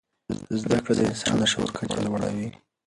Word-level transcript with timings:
زده 0.61 0.77
کړه 0.83 0.93
د 0.97 1.01
انسان 1.09 1.35
د 1.39 1.43
شعور 1.51 1.69
کچه 1.77 1.97
لوړوي. 2.05 2.47